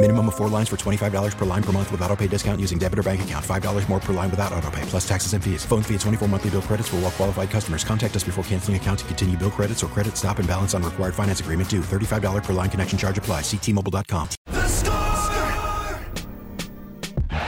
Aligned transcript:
Minimum 0.00 0.28
of 0.28 0.36
four 0.36 0.48
lines 0.48 0.68
for 0.68 0.76
$25 0.76 1.36
per 1.36 1.44
line 1.44 1.62
per 1.62 1.72
month 1.72 1.90
with 1.90 2.00
auto 2.02 2.14
pay 2.14 2.28
discount 2.28 2.60
using 2.60 2.78
debit 2.78 3.00
or 3.00 3.02
bank 3.02 3.20
account. 3.22 3.44
$5 3.44 3.88
more 3.88 3.98
per 3.98 4.12
line 4.12 4.30
without 4.30 4.52
auto 4.52 4.70
pay, 4.70 4.82
plus 4.82 5.06
taxes 5.08 5.32
and 5.32 5.42
fees. 5.42 5.64
Phone 5.64 5.82
fee 5.82 5.96
at 5.96 6.00
24 6.02 6.28
monthly 6.28 6.50
bill 6.50 6.62
credits 6.62 6.88
for 6.88 6.96
all 6.96 7.02
well 7.02 7.10
qualified 7.10 7.50
customers. 7.50 7.82
Contact 7.82 8.14
us 8.14 8.22
before 8.22 8.44
canceling 8.44 8.76
account 8.76 9.00
to 9.00 9.04
continue 9.06 9.36
bill 9.36 9.50
credits 9.50 9.82
or 9.82 9.88
credit 9.88 10.16
stop 10.16 10.38
and 10.38 10.46
balance 10.46 10.72
on 10.72 10.84
required 10.84 11.16
finance 11.16 11.40
agreement 11.40 11.68
due. 11.68 11.80
$35 11.80 12.44
per 12.44 12.52
line 12.52 12.70
connection 12.70 12.96
charge 12.96 13.18
apply. 13.18 13.40
Ctmobile.com. 13.40 14.28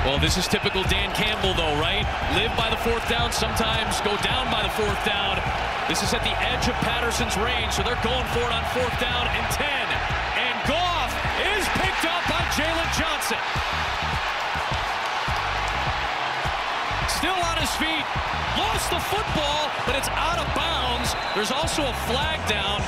Well, 0.05 0.19
this 0.19 0.37
is 0.37 0.49
typical 0.49 0.83
Dan 0.91 1.15
Campbell, 1.15 1.55
though, 1.55 1.79
right? 1.79 2.03
Live 2.35 2.51
by 2.57 2.69
the 2.69 2.83
fourth 2.83 3.09
down, 3.09 3.31
sometimes 3.31 4.01
go 4.01 4.17
down 4.27 4.51
by 4.51 4.65
the 4.65 4.71
fourth 4.71 4.99
down. 5.07 5.39
This 5.89 6.03
is 6.03 6.13
at 6.13 6.25
the 6.25 6.35
edge 6.43 6.67
of 6.67 6.75
Patterson's 6.83 7.37
range, 7.37 7.75
so 7.75 7.85
they're 7.85 8.03
going 8.03 8.27
for 8.35 8.43
it 8.43 8.51
on 8.51 8.65
fourth 8.75 8.99
down 8.99 9.29
and 9.29 9.47
10. 9.55 10.00
Jaylon 12.57 12.91
Johnson. 12.99 13.39
Still 17.09 17.39
on 17.47 17.57
his 17.59 17.71
feet, 17.77 18.05
lost 18.59 18.91
the 18.91 18.99
football, 18.99 19.71
but 19.87 19.95
it's 19.95 20.09
out 20.09 20.39
of 20.39 20.47
bounds. 20.57 21.15
There's 21.35 21.53
also 21.53 21.83
a 21.83 21.93
flag 22.09 22.41
down. 22.49 22.81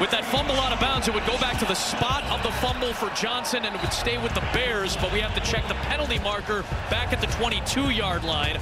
With 0.00 0.10
that 0.10 0.26
fumble 0.26 0.56
out 0.56 0.72
of 0.72 0.80
bounds, 0.80 1.08
it 1.08 1.14
would 1.14 1.24
go 1.24 1.38
back 1.38 1.58
to 1.60 1.64
the 1.64 1.74
spot 1.74 2.24
of 2.24 2.42
the 2.42 2.50
fumble 2.60 2.92
for 2.92 3.08
Johnson 3.16 3.64
and 3.64 3.74
it 3.74 3.80
would 3.80 3.92
stay 3.92 4.18
with 4.18 4.34
the 4.34 4.44
Bears, 4.52 4.94
but 4.96 5.10
we 5.10 5.20
have 5.20 5.34
to 5.34 5.40
check 5.40 5.66
the 5.68 5.74
penalty 5.88 6.18
marker 6.18 6.62
back 6.90 7.14
at 7.14 7.22
the 7.22 7.28
22-yard 7.28 8.22
line. 8.22 8.60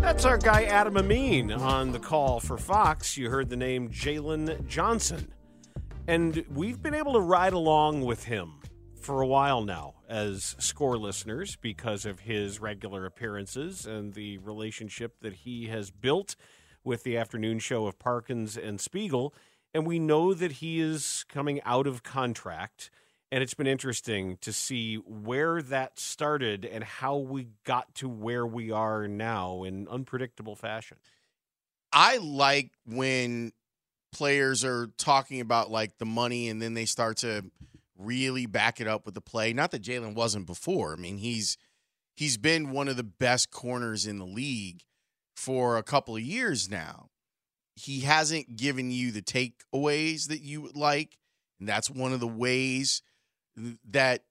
That's 0.00 0.24
our 0.24 0.38
guy 0.38 0.64
Adam 0.64 0.96
Amin 0.96 1.52
on 1.52 1.92
the 1.92 1.98
call 1.98 2.40
for 2.40 2.56
Fox. 2.56 3.18
You 3.18 3.28
heard 3.28 3.50
the 3.50 3.56
name 3.56 3.90
Jaylon 3.90 4.66
Johnson. 4.66 5.32
And 6.08 6.44
we've 6.48 6.80
been 6.80 6.94
able 6.94 7.14
to 7.14 7.20
ride 7.20 7.52
along 7.52 8.02
with 8.02 8.24
him 8.24 8.60
for 9.00 9.22
a 9.22 9.26
while 9.26 9.62
now 9.62 9.94
as 10.08 10.54
score 10.60 10.96
listeners 10.96 11.56
because 11.56 12.06
of 12.06 12.20
his 12.20 12.60
regular 12.60 13.06
appearances 13.06 13.86
and 13.86 14.14
the 14.14 14.38
relationship 14.38 15.16
that 15.22 15.32
he 15.32 15.66
has 15.66 15.90
built 15.90 16.36
with 16.84 17.02
the 17.02 17.16
afternoon 17.16 17.58
show 17.58 17.88
of 17.88 17.98
Parkins 17.98 18.56
and 18.56 18.80
Spiegel. 18.80 19.34
And 19.74 19.84
we 19.84 19.98
know 19.98 20.32
that 20.32 20.52
he 20.52 20.80
is 20.80 21.24
coming 21.28 21.60
out 21.62 21.88
of 21.88 22.04
contract. 22.04 22.88
And 23.32 23.42
it's 23.42 23.54
been 23.54 23.66
interesting 23.66 24.38
to 24.42 24.52
see 24.52 24.94
where 24.96 25.60
that 25.60 25.98
started 25.98 26.64
and 26.64 26.84
how 26.84 27.16
we 27.16 27.48
got 27.64 27.92
to 27.96 28.08
where 28.08 28.46
we 28.46 28.70
are 28.70 29.08
now 29.08 29.64
in 29.64 29.88
unpredictable 29.88 30.54
fashion. 30.54 30.98
I 31.92 32.18
like 32.18 32.70
when 32.84 33.52
players 34.16 34.64
are 34.64 34.88
talking 34.96 35.40
about 35.40 35.70
like 35.70 35.98
the 35.98 36.06
money 36.06 36.48
and 36.48 36.60
then 36.62 36.72
they 36.72 36.86
start 36.86 37.18
to 37.18 37.44
really 37.98 38.46
back 38.46 38.80
it 38.80 38.86
up 38.86 39.04
with 39.04 39.14
the 39.14 39.20
play. 39.20 39.52
Not 39.52 39.70
that 39.72 39.82
Jaylon 39.82 40.14
wasn't 40.14 40.46
before. 40.46 40.94
I 40.94 40.96
mean, 40.96 41.18
he's 41.18 41.58
he's 42.14 42.38
been 42.38 42.70
one 42.70 42.88
of 42.88 42.96
the 42.96 43.02
best 43.04 43.50
corners 43.50 44.06
in 44.06 44.18
the 44.18 44.24
league 44.24 44.82
for 45.34 45.76
a 45.76 45.82
couple 45.82 46.16
of 46.16 46.22
years 46.22 46.70
now. 46.70 47.10
He 47.74 48.00
hasn't 48.00 48.56
given 48.56 48.90
you 48.90 49.12
the 49.12 49.20
takeaways 49.20 50.28
that 50.28 50.40
you 50.40 50.62
would 50.62 50.76
like, 50.76 51.18
and 51.60 51.68
that's 51.68 51.90
one 51.90 52.14
of 52.14 52.20
the 52.20 52.26
ways 52.26 53.02
that 53.90 54.24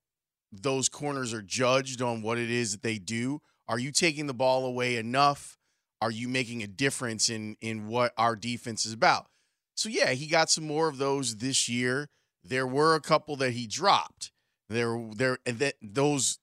those 0.51 0.89
corners 0.89 1.31
are 1.31 1.43
judged 1.43 2.01
on 2.01 2.23
what 2.23 2.39
it 2.39 2.49
is 2.49 2.71
that 2.71 2.81
they 2.81 2.97
do. 2.97 3.39
Are 3.67 3.77
you 3.77 3.91
taking 3.91 4.25
the 4.25 4.33
ball 4.33 4.65
away 4.65 4.95
enough? 4.95 5.59
Are 6.01 6.11
you 6.11 6.27
making 6.27 6.63
a 6.63 6.67
difference 6.67 7.29
in 7.29 7.55
in 7.61 7.87
what 7.87 8.13
our 8.17 8.35
defense 8.35 8.87
is 8.87 8.93
about? 8.93 9.27
So 9.75 9.89
yeah, 9.89 10.11
he 10.11 10.27
got 10.27 10.49
some 10.49 10.65
more 10.65 10.87
of 10.87 10.97
those 10.97 11.37
this 11.37 11.67
year. 11.69 12.09
There 12.43 12.67
were 12.67 12.95
a 12.95 13.01
couple 13.01 13.35
that 13.37 13.51
he 13.51 13.67
dropped. 13.67 14.31
There 14.69 14.99
there 15.15 15.37
and 15.45 15.59
that 15.59 15.75
those 15.81 16.39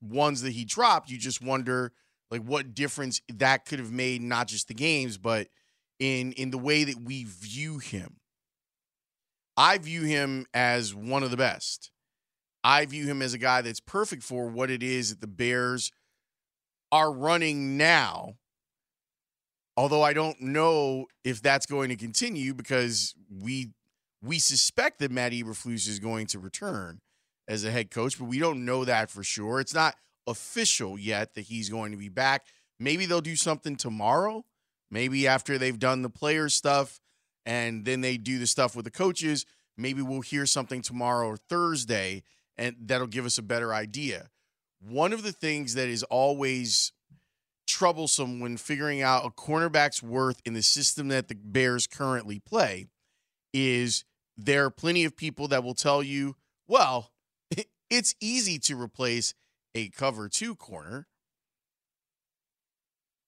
ones 0.00 0.42
that 0.42 0.52
he 0.52 0.64
dropped, 0.64 1.10
you 1.10 1.18
just 1.18 1.42
wonder 1.42 1.92
like 2.30 2.42
what 2.42 2.74
difference 2.74 3.20
that 3.28 3.66
could 3.66 3.78
have 3.78 3.92
made 3.92 4.22
not 4.22 4.48
just 4.48 4.68
the 4.68 4.74
games, 4.74 5.18
but 5.18 5.48
in 5.98 6.32
in 6.32 6.50
the 6.50 6.58
way 6.58 6.84
that 6.84 7.02
we 7.02 7.24
view 7.24 7.78
him. 7.78 8.16
I 9.56 9.76
view 9.78 10.02
him 10.02 10.46
as 10.54 10.94
one 10.94 11.22
of 11.22 11.30
the 11.30 11.36
best. 11.36 11.90
I 12.64 12.86
view 12.86 13.04
him 13.06 13.20
as 13.22 13.34
a 13.34 13.38
guy 13.38 13.60
that's 13.60 13.80
perfect 13.80 14.22
for 14.22 14.46
what 14.46 14.70
it 14.70 14.82
is 14.82 15.10
that 15.10 15.20
the 15.20 15.26
Bears 15.26 15.90
are 16.90 17.12
running 17.12 17.76
now. 17.76 18.36
Although 19.76 20.02
I 20.02 20.12
don't 20.12 20.40
know 20.40 21.06
if 21.24 21.40
that's 21.40 21.66
going 21.66 21.88
to 21.88 21.96
continue 21.96 22.54
because 22.54 23.14
we 23.30 23.70
we 24.22 24.38
suspect 24.38 24.98
that 25.00 25.10
Matt 25.10 25.32
Eberflus 25.32 25.88
is 25.88 25.98
going 25.98 26.26
to 26.28 26.38
return 26.38 27.00
as 27.48 27.64
a 27.64 27.70
head 27.70 27.90
coach, 27.90 28.18
but 28.18 28.26
we 28.26 28.38
don't 28.38 28.64
know 28.64 28.84
that 28.84 29.10
for 29.10 29.24
sure. 29.24 29.58
It's 29.58 29.74
not 29.74 29.96
official 30.26 30.98
yet 30.98 31.34
that 31.34 31.42
he's 31.42 31.68
going 31.68 31.90
to 31.90 31.98
be 31.98 32.08
back. 32.08 32.46
Maybe 32.78 33.06
they'll 33.06 33.20
do 33.20 33.36
something 33.36 33.76
tomorrow. 33.76 34.44
Maybe 34.90 35.26
after 35.26 35.58
they've 35.58 35.78
done 35.78 36.02
the 36.02 36.10
player 36.10 36.48
stuff 36.48 37.00
and 37.44 37.84
then 37.84 38.00
they 38.00 38.16
do 38.16 38.38
the 38.38 38.46
stuff 38.46 38.76
with 38.76 38.84
the 38.84 38.90
coaches, 38.90 39.46
maybe 39.76 40.02
we'll 40.02 40.20
hear 40.20 40.46
something 40.46 40.82
tomorrow 40.82 41.26
or 41.26 41.36
Thursday 41.36 42.22
and 42.56 42.76
that'll 42.84 43.06
give 43.06 43.24
us 43.24 43.38
a 43.38 43.42
better 43.42 43.74
idea. 43.74 44.28
One 44.80 45.12
of 45.12 45.22
the 45.22 45.32
things 45.32 45.74
that 45.74 45.88
is 45.88 46.02
always 46.04 46.92
troublesome 47.82 48.38
when 48.38 48.56
figuring 48.56 49.02
out 49.02 49.26
a 49.26 49.30
cornerback's 49.30 50.04
worth 50.04 50.40
in 50.44 50.54
the 50.54 50.62
system 50.62 51.08
that 51.08 51.26
the 51.26 51.34
Bears 51.34 51.88
currently 51.88 52.38
play 52.38 52.86
is 53.52 54.04
there 54.36 54.66
are 54.66 54.70
plenty 54.70 55.04
of 55.04 55.16
people 55.16 55.48
that 55.48 55.64
will 55.64 55.74
tell 55.74 56.00
you, 56.00 56.36
well, 56.68 57.10
it's 57.90 58.14
easy 58.20 58.60
to 58.60 58.80
replace 58.80 59.34
a 59.74 59.88
cover 59.88 60.28
two 60.28 60.54
corner. 60.54 61.08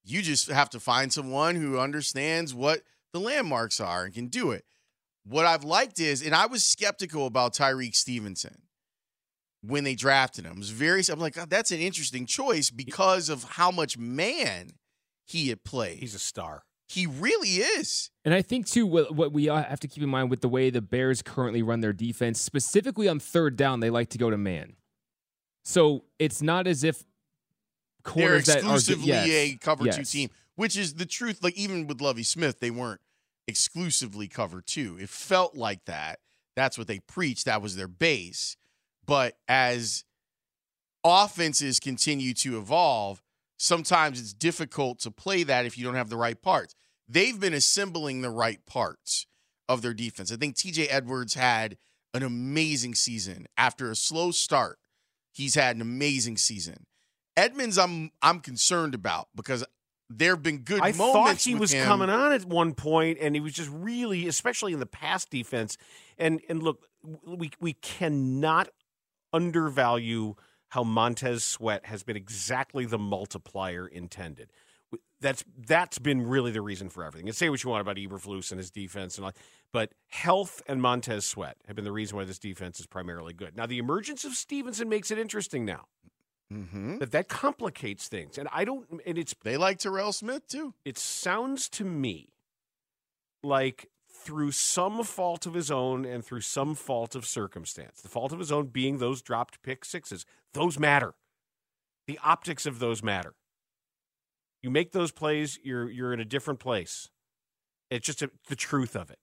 You 0.05 0.23
just 0.23 0.49
have 0.49 0.71
to 0.71 0.79
find 0.79 1.13
someone 1.13 1.57
who 1.57 1.81
understands 1.81 2.55
what 2.55 2.83
the 3.13 3.19
landmarks 3.19 3.81
are 3.81 4.05
and 4.05 4.15
can 4.15 4.29
do 4.29 4.53
it. 4.53 4.65
What 5.25 5.47
I've 5.47 5.65
liked 5.65 5.99
is, 5.99 6.23
and 6.25 6.33
I 6.33 6.47
was 6.47 6.63
skeptical 6.63 7.27
about 7.27 7.55
Tyrique 7.55 7.97
Stevenson 7.97 8.59
when 9.67 9.85
they 9.85 9.95
drafted 9.95 10.45
him. 10.45 10.53
It 10.53 10.59
was 10.59 10.71
very, 10.71 11.03
I'm 11.11 11.19
like, 11.19 11.39
oh, 11.39 11.47
that's 11.49 11.73
an 11.73 11.81
interesting 11.81 12.27
choice 12.27 12.71
because 12.71 13.29
of 13.29 13.45
how 13.45 13.71
much 13.71 13.97
man 13.99 14.71
he 15.25 15.49
had 15.49 15.65
played. 15.65 15.99
He's 15.99 16.15
a 16.15 16.19
star. 16.19 16.65
He 16.87 17.07
really 17.07 17.49
is. 17.49 18.11
And 18.25 18.35
I 18.35 18.43
think 18.43 18.67
too, 18.67 18.87
what, 18.87 19.15
what 19.15 19.33
we 19.33 19.47
have 19.47 19.81
to 19.81 19.89
keep 19.89 20.03
in 20.03 20.11
mind 20.11 20.31
with 20.31 20.43
the 20.43 20.49
way 20.49 20.71
the 20.71 20.83
Bears 20.83 21.23
currently 21.23 21.63
run 21.63 21.81
their 21.81 21.95
defense, 21.95 22.41
specifically 22.41 23.09
on 23.09 23.19
third 23.19 23.57
down, 23.57 23.81
they 23.81 23.91
like 23.91 24.11
to 24.11 24.19
go 24.19 24.31
to 24.31 24.37
man. 24.37 24.75
So 25.65 26.05
it's 26.19 26.43
not 26.43 26.67
as 26.67 26.85
if 26.85 27.05
they're 28.15 28.37
exclusively 28.37 29.13
that 29.13 29.25
are, 29.25 29.27
yes, 29.27 29.55
a 29.55 29.57
cover 29.57 29.87
yes. 29.87 29.97
two 29.97 30.05
team, 30.05 30.31
which 30.57 30.77
is 30.77 30.95
the 30.95 31.07
truth. 31.07 31.43
Like 31.43 31.57
even 31.57 31.87
with 31.87 32.03
Lovie 32.03 32.23
Smith, 32.23 32.61
they 32.61 32.71
weren't 32.71 33.01
exclusively 33.49 34.29
cover 34.29 34.61
two. 34.61 34.99
It 35.01 35.09
felt 35.09 35.57
like 35.57 35.87
that. 35.87 36.21
That's 36.55 36.77
what 36.77 36.87
they 36.87 36.99
preached. 36.99 37.47
That 37.47 37.63
was 37.63 37.77
their 37.77 37.89
base. 37.89 38.57
But 39.07 39.37
as 39.49 40.05
offenses 41.05 41.81
continue 41.81 42.35
to 42.35 42.59
evolve, 42.59 43.23
sometimes 43.59 44.21
it's 44.21 44.33
difficult 44.33 44.99
to 45.01 45.11
play 45.11 45.43
that 45.43 45.67
if 45.67 45.77
you 45.77 45.85
don't 45.85 45.95
have 45.95 46.11
the 46.11 46.17
right 46.17 46.41
parts. 46.41 46.75
They've 47.09 47.39
been 47.39 47.55
assembling 47.55 48.23
the 48.23 48.31
right 48.31 48.65
parts 48.67 49.27
of 49.69 49.83
their 49.83 49.95
defense. 49.95 50.33
I 50.33 50.37
think 50.37 50.57
TJ 50.57 50.87
Edwards 50.91 51.35
had 51.35 51.77
an 52.15 52.23
amazing 52.23 52.95
season 52.95 53.47
after 53.57 53.91
a 53.91 53.97
slow 53.97 54.31
start. 54.31 54.79
He's 55.33 55.55
had 55.55 55.77
an 55.77 55.83
amazing 55.83 56.37
season. 56.37 56.87
Edmunds, 57.37 57.77
I'm 57.77 58.13
I'm 58.23 58.41
concerned 58.41 58.95
about 58.95 59.29
because 59.35 59.65
there 60.09 60.33
have 60.33 60.43
been 60.43 60.59
good 60.59 60.81
I 60.81 60.93
moments. 60.93 61.45
thought 61.45 61.51
he 61.51 61.55
was 61.57 61.73
him. 61.73 61.85
coming 61.85 62.11
on 62.11 62.33
at 62.33 62.45
one 62.45 62.75
point, 62.75 63.19
and 63.21 63.35
he 63.35 63.41
was 63.41 63.53
just 63.53 63.71
really, 63.71 64.29
especially 64.29 64.73
in 64.73 64.79
the 64.79 64.87
pass 64.87 65.25
defense. 65.25 65.77
And 66.17 66.41
and 66.49 66.63
look, 66.63 66.87
we 67.27 67.51
we 67.61 67.73
cannot 67.75 68.69
undervalue 69.35 70.35
how 70.69 70.83
Montez 70.85 71.45
Sweat 71.45 71.85
has 71.87 72.03
been 72.03 72.17
exactly 72.17 72.87
the 72.87 72.99
multiplier 72.99 73.87
intended. 73.87 74.51
That's 75.21 75.45
that's 75.67 75.99
been 75.99 76.23
really 76.27 76.51
the 76.53 76.63
reason 76.63 76.89
for 76.89 77.05
everything. 77.05 77.29
And 77.29 77.37
say 77.37 77.49
what 77.49 77.63
you 77.65 77.71
want 77.71 77.81
about 77.81 77.97
Eberflus 77.97 78.51
and 78.51 78.59
his 78.59 78.71
defense 78.71 79.17
and 79.17 79.25
all, 79.27 79.33
but 79.73 79.93
health 80.09 80.63
and 80.67 80.81
Montez 80.81 81.27
Sweat 81.27 81.57
have 81.67 81.77
been 81.77 81.85
the 81.85 81.93
reason 81.93 82.17
why 82.17 82.25
this 82.25 82.39
defense 82.39 82.79
is 82.81 82.87
primarily 82.87 83.33
good. 83.33 83.57
Now 83.57 83.67
the 83.67 83.79
emergence 83.79 84.25
of 84.25 84.33
Stevenson 84.35 84.89
makes 84.89 85.11
it 85.11 85.19
interesting 85.19 85.65
now. 85.65 85.87
Mm-hmm. 86.53 86.99
That 86.99 87.11
that 87.13 87.29
complicates 87.29 88.07
things, 88.07 88.37
and 88.39 88.49
I 88.53 88.65
don't. 88.65 88.87
And 89.07 89.17
it's 89.19 89.35
They 89.43 89.57
like 89.57 89.79
Terrell 89.79 90.13
Smith 90.13 90.47
too. 90.47 90.75
it 90.85 90.99
sounds 90.99 91.69
to 91.71 91.85
me 91.85 92.29
like 93.43 93.89
through 94.25 94.53
some 94.53 95.05
fault 95.05 95.47
of 95.47 95.55
his 95.55 95.71
own 95.71 96.05
and 96.05 96.25
through 96.25 96.41
some 96.41 96.75
fault 96.75 97.15
of 97.15 97.27
circumstance, 97.27 98.01
the 98.01 98.09
fault 98.09 98.33
of 98.33 98.39
his 98.39 98.51
own 98.51 98.67
being 98.67 98.99
those 98.99 99.23
dropped 99.23 99.63
pick 99.63 99.85
sixes, 99.85 100.25
those 100.53 100.79
matter. 100.79 101.15
The 102.07 102.19
optics 102.23 102.67
of 102.67 102.79
those 102.79 103.03
matter. 103.03 103.35
You 104.63 104.71
make 104.71 104.93
those 104.93 105.13
plays, 105.13 105.59
you're 105.63 105.91
you're 105.91 106.13
in 106.13 106.21
a 106.21 106.25
different 106.25 106.61
place. 106.61 107.11
It's 107.91 108.07
just 108.07 108.23
a, 108.23 108.31
the 108.49 108.57
truth 108.57 108.97
of 108.97 109.11
it. 109.11 109.19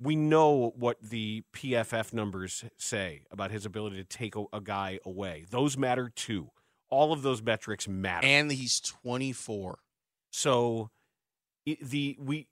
We 0.00 0.14
know 0.14 0.72
what 0.76 1.00
the 1.00 1.42
PFF 1.54 2.12
numbers 2.12 2.64
say 2.76 3.22
about 3.30 3.50
his 3.50 3.64
ability 3.64 3.96
to 3.96 4.04
take 4.04 4.36
a, 4.36 4.44
a 4.52 4.60
guy 4.60 4.98
away. 5.04 5.46
Those 5.50 5.76
matter 5.76 6.08
too. 6.08 6.50
All 6.90 7.12
of 7.12 7.22
those 7.22 7.42
metrics 7.42 7.88
matter. 7.88 8.26
And 8.26 8.50
he's 8.50 8.80
24. 8.80 9.78
So 10.30 10.90
the 11.64 12.16
we 12.20 12.48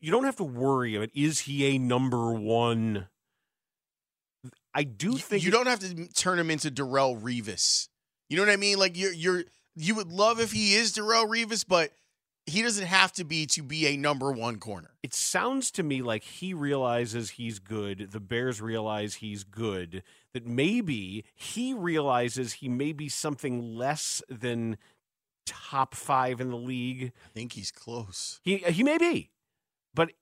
you 0.00 0.10
don't 0.10 0.24
have 0.24 0.36
to 0.36 0.44
worry 0.44 0.96
about 0.96 1.10
is 1.14 1.40
he 1.40 1.74
a 1.74 1.78
number 1.78 2.32
one. 2.32 3.08
I 4.74 4.84
do 4.84 5.14
think 5.14 5.42
you 5.42 5.50
don't 5.50 5.66
have 5.66 5.80
to 5.80 6.08
turn 6.12 6.38
him 6.38 6.50
into 6.50 6.70
Darrelle 6.70 7.20
Revis. 7.20 7.88
You 8.28 8.36
know 8.36 8.42
what 8.42 8.52
I 8.52 8.56
mean? 8.56 8.78
Like 8.78 8.96
you're 8.96 9.12
you're 9.12 9.44
you 9.74 9.94
would 9.94 10.10
love 10.10 10.40
if 10.40 10.52
he 10.52 10.74
is 10.74 10.92
Darrelle 10.92 11.28
Revis, 11.28 11.64
but 11.66 11.92
he 12.46 12.62
doesn't 12.62 12.86
have 12.86 13.12
to 13.12 13.24
be 13.24 13.46
to 13.46 13.62
be 13.62 13.86
a 13.86 13.96
number 13.96 14.30
one 14.30 14.58
corner. 14.58 14.90
It 15.02 15.12
sounds 15.12 15.70
to 15.72 15.82
me 15.82 16.00
like 16.00 16.22
he 16.22 16.54
realizes 16.54 17.30
he's 17.30 17.58
good. 17.58 18.12
The 18.12 18.20
Bears 18.20 18.60
realize 18.60 19.16
he's 19.16 19.42
good. 19.42 20.02
That 20.32 20.46
maybe 20.46 21.24
he 21.34 21.74
realizes 21.74 22.54
he 22.54 22.68
may 22.68 22.92
be 22.92 23.08
something 23.08 23.76
less 23.76 24.22
than 24.28 24.78
top 25.44 25.94
five 25.94 26.40
in 26.40 26.50
the 26.50 26.56
league. 26.56 27.12
I 27.24 27.28
think 27.34 27.52
he's 27.52 27.70
close. 27.70 28.40
He 28.42 28.58
he 28.58 28.82
may 28.82 28.98
be, 28.98 29.30
but 29.96 30.12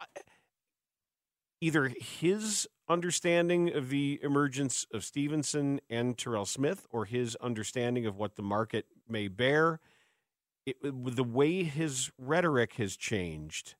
uh, 0.00 0.06
either 1.60 1.92
his 2.00 2.66
understanding 2.88 3.72
of 3.72 3.90
the 3.90 4.18
emergence 4.22 4.86
of 4.92 5.04
Stevenson 5.04 5.80
and 5.88 6.16
Terrell 6.18 6.46
Smith, 6.46 6.86
or 6.90 7.04
his 7.04 7.36
understanding 7.36 8.06
of 8.06 8.16
what 8.16 8.34
the 8.34 8.42
market 8.42 8.86
may 9.08 9.28
bear, 9.28 9.78
it, 10.66 10.76
the 10.82 11.22
way 11.22 11.62
his 11.62 12.10
rhetoric 12.18 12.74
has 12.74 12.96
changed, 12.96 13.76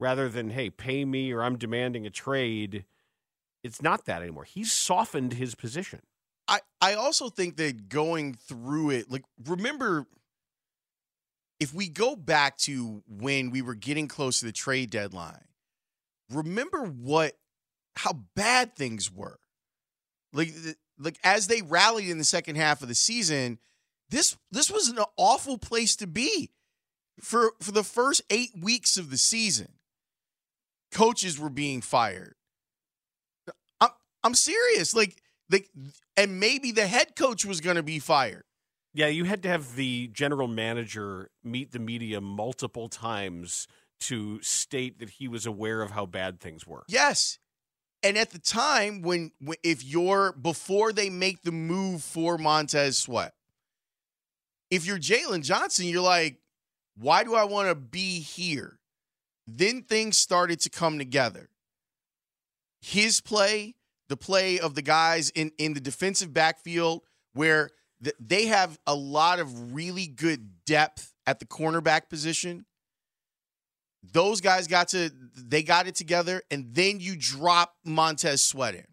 rather 0.00 0.28
than 0.28 0.50
"Hey, 0.50 0.70
pay 0.70 1.04
me" 1.04 1.32
or 1.32 1.42
"I'm 1.42 1.58
demanding 1.58 2.06
a 2.06 2.10
trade," 2.10 2.84
it's 3.62 3.82
not 3.82 4.06
that 4.06 4.22
anymore. 4.22 4.44
He's 4.44 4.72
softened 4.72 5.34
his 5.34 5.54
position. 5.54 6.02
I, 6.48 6.60
I 6.80 6.94
also 6.94 7.28
think 7.28 7.56
that 7.56 7.88
going 7.88 8.34
through 8.34 8.90
it, 8.90 9.10
like 9.10 9.24
remember 9.44 10.06
if 11.58 11.72
we 11.72 11.88
go 11.88 12.16
back 12.16 12.56
to 12.58 13.02
when 13.08 13.50
we 13.50 13.62
were 13.62 13.74
getting 13.74 14.08
close 14.08 14.40
to 14.40 14.46
the 14.46 14.52
trade 14.52 14.90
deadline, 14.90 15.46
remember 16.30 16.84
what 16.84 17.32
how 17.96 18.12
bad 18.34 18.76
things 18.76 19.10
were. 19.10 19.38
Like 20.32 20.52
like 20.98 21.18
as 21.24 21.46
they 21.46 21.62
rallied 21.62 22.08
in 22.08 22.18
the 22.18 22.24
second 22.24 22.56
half 22.56 22.82
of 22.82 22.88
the 22.88 22.94
season, 22.94 23.58
this 24.10 24.36
this 24.50 24.70
was 24.70 24.88
an 24.88 24.98
awful 25.16 25.58
place 25.58 25.96
to 25.96 26.06
be 26.06 26.50
for 27.20 27.52
for 27.60 27.72
the 27.72 27.84
first 27.84 28.22
8 28.30 28.50
weeks 28.60 28.96
of 28.96 29.10
the 29.10 29.18
season. 29.18 29.68
Coaches 30.92 31.38
were 31.38 31.50
being 31.50 31.80
fired. 31.80 32.34
I'm 33.80 33.90
I'm 34.22 34.34
serious. 34.34 34.94
Like 34.94 35.22
like 35.50 35.70
and 36.16 36.38
maybe 36.38 36.72
the 36.72 36.86
head 36.86 37.16
coach 37.16 37.44
was 37.44 37.60
going 37.60 37.76
to 37.76 37.82
be 37.82 37.98
fired. 37.98 38.44
Yeah, 38.96 39.08
you 39.08 39.24
had 39.24 39.42
to 39.42 39.50
have 39.50 39.76
the 39.76 40.08
general 40.08 40.48
manager 40.48 41.28
meet 41.44 41.72
the 41.72 41.78
media 41.78 42.18
multiple 42.22 42.88
times 42.88 43.68
to 44.00 44.40
state 44.40 45.00
that 45.00 45.10
he 45.10 45.28
was 45.28 45.44
aware 45.44 45.82
of 45.82 45.90
how 45.90 46.06
bad 46.06 46.40
things 46.40 46.66
were. 46.66 46.82
Yes. 46.88 47.38
And 48.02 48.16
at 48.16 48.30
the 48.30 48.38
time 48.38 49.02
when, 49.02 49.32
if 49.62 49.84
you're 49.84 50.32
before 50.32 50.94
they 50.94 51.10
make 51.10 51.42
the 51.42 51.52
move 51.52 52.02
for 52.02 52.38
Montez 52.38 52.96
Sweat, 52.96 53.34
if 54.70 54.86
you're 54.86 54.98
Jaylon 54.98 55.44
Johnson, 55.44 55.84
you're 55.84 56.00
like, 56.00 56.38
why 56.96 57.22
do 57.22 57.34
I 57.34 57.44
want 57.44 57.68
to 57.68 57.74
be 57.74 58.20
here? 58.20 58.78
Then 59.46 59.82
things 59.82 60.16
started 60.16 60.58
to 60.60 60.70
come 60.70 60.96
together. 60.96 61.50
His 62.80 63.20
play, 63.20 63.74
the 64.08 64.16
play 64.16 64.58
of 64.58 64.74
the 64.74 64.80
guys 64.80 65.28
in, 65.28 65.52
in 65.58 65.74
the 65.74 65.80
defensive 65.80 66.32
backfield, 66.32 67.02
where 67.34 67.68
they 68.20 68.46
have 68.46 68.78
a 68.86 68.94
lot 68.94 69.40
of 69.40 69.74
really 69.74 70.06
good 70.06 70.64
depth 70.64 71.14
at 71.26 71.38
the 71.38 71.46
cornerback 71.46 72.08
position 72.08 72.66
those 74.12 74.40
guys 74.40 74.66
got 74.66 74.88
to 74.88 75.10
they 75.36 75.62
got 75.62 75.86
it 75.86 75.94
together 75.94 76.42
and 76.50 76.74
then 76.74 77.00
you 77.00 77.16
drop 77.16 77.74
Montez 77.84 78.42
Sweat 78.42 78.74
in. 78.74 78.84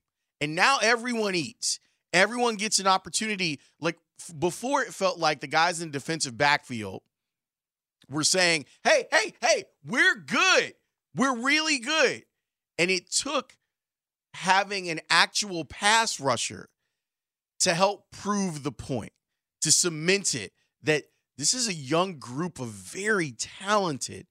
And 0.41 0.55
now 0.55 0.77
everyone 0.81 1.35
eats. 1.35 1.79
Everyone 2.11 2.55
gets 2.55 2.79
an 2.79 2.87
opportunity 2.87 3.59
like 3.79 3.97
before 4.37 4.81
it 4.81 4.93
felt 4.93 5.17
like 5.17 5.39
the 5.39 5.47
guys 5.47 5.81
in 5.81 5.89
the 5.89 5.93
defensive 5.93 6.37
backfield 6.37 7.01
were 8.09 8.23
saying, 8.23 8.65
"Hey, 8.83 9.05
hey, 9.11 9.33
hey, 9.41 9.63
we're 9.85 10.15
good. 10.15 10.73
We're 11.15 11.35
really 11.35 11.79
good." 11.79 12.25
And 12.77 12.91
it 12.91 13.11
took 13.11 13.55
having 14.33 14.89
an 14.89 14.99
actual 15.09 15.65
pass 15.65 16.19
rusher 16.19 16.69
to 17.63 17.73
help 17.73 18.05
prove 18.11 18.63
the 18.63 18.71
point, 18.71 19.11
to 19.61 19.71
cement 19.71 20.35
it 20.35 20.53
that 20.83 21.03
this 21.37 21.53
is 21.53 21.67
a 21.67 21.73
young 21.73 22.19
group 22.19 22.59
of 22.59 22.67
very 22.69 23.31
talented 23.31 24.27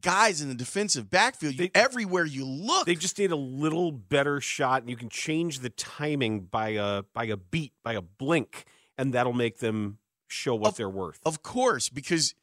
guys 0.00 0.40
in 0.40 0.48
the 0.48 0.54
defensive 0.54 1.10
backfield. 1.10 1.54
You, 1.54 1.58
They- 1.68 1.70
everywhere 1.74 2.24
you 2.24 2.44
look, 2.46 2.86
They 2.86 2.94
just 2.94 3.18
need 3.18 3.32
a 3.32 3.36
little 3.36 3.92
better 3.92 4.40
shot, 4.40 4.82
and 4.82 4.90
you 4.90 4.96
can 4.96 5.08
change 5.10 5.58
the 5.60 5.70
timing 5.70 6.40
by 6.42 6.70
a 6.70 7.02
by 7.14 7.24
a 7.24 7.36
beat, 7.36 7.72
by 7.82 7.94
a 7.94 8.02
blink, 8.02 8.64
and 8.96 9.12
that'll 9.14 9.32
make 9.32 9.58
them 9.58 9.98
show 10.28 10.54
what 10.54 10.68
Of- 10.70 10.76
they're 10.76 10.88
worth. 10.88 11.18
of 11.26 11.42
course, 11.42 11.88
because 11.88 12.34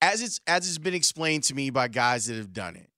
as 0.00 0.22
it's 0.22 0.40
as 0.46 0.68
it's 0.68 0.78
been 0.78 0.94
explained 0.94 1.44
to 1.44 1.54
me 1.54 1.70
by 1.70 1.88
guys 1.88 2.26
that 2.26 2.36
have 2.36 2.52
done 2.52 2.76
it, 2.76 2.90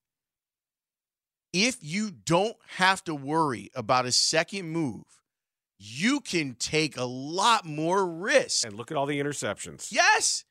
if 1.53 1.79
you 1.83 2.11
don't 2.11 2.57
have 2.77 3.03
to 3.05 3.15
worry 3.15 3.71
about 3.75 4.07
a 4.07 4.13
second 4.13 4.69
move, 4.71 5.05
you 5.79 6.21
can 6.21 6.55
take 6.55 6.97
a 6.97 7.05
lot 7.05 7.65
more 7.65 8.07
risk. 8.07 8.67
and 8.67 8.77
look 8.77 8.91
at 8.91 8.97
all 8.97 9.07
the 9.07 9.21
interceptions. 9.21 9.93
Yes. 9.93 10.45